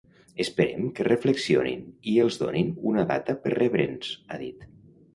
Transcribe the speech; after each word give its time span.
Esperem 0.45 0.87
que 0.99 1.05
reflexionin 1.07 1.85
i 2.15 2.17
els 2.25 2.41
donin 2.45 2.75
una 2.95 3.07
data 3.15 3.39
per 3.45 3.57
rebre’ns, 3.59 4.15
ha 4.35 4.45
dit. 4.47 4.71